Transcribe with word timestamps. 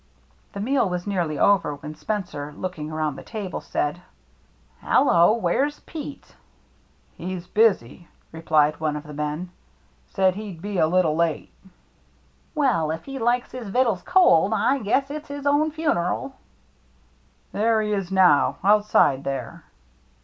The 0.53 0.59
meal 0.59 0.89
was 0.89 1.05
nearly 1.05 1.37
over 1.37 1.75
when 1.75 1.93
Spencer, 1.93 2.51
looking 2.57 2.91
around 2.91 3.15
the 3.17 3.21
table, 3.21 3.61
said," 3.61 4.01
Hello, 4.81 5.31
where's 5.33 5.81
Pete?"" 5.81 6.35
He's 7.19 7.45
busy," 7.45 8.07
replied 8.31 8.79
one 8.79 8.95
of 8.95 9.03
the 9.05 9.13
men," 9.13 9.51
said 10.15 10.33
he'd 10.33 10.59
be 10.59 10.79
a 10.79 10.87
little 10.87 11.15
late."" 11.15 11.53
Well, 12.55 12.89
if 12.89 13.05
he 13.05 13.19
likes 13.19 13.51
his 13.51 13.69
vittfes 13.69 14.03
cold, 14.03 14.53
I 14.55 14.79
guess 14.79 15.11
it's 15.11 15.27
his 15.27 15.45
own 15.45 15.69
funeral."" 15.69 16.33
There 17.51 17.79
he 17.83 17.93
is 17.93 18.11
now, 18.11 18.57
outside 18.63 19.23
there." 19.23 19.65